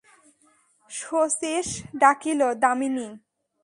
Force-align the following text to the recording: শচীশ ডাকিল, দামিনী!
শচীশ 0.91 1.67
ডাকিল, 2.01 2.39
দামিনী! 2.63 3.07